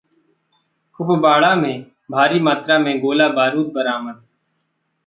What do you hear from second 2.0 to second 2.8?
भारी मात्रा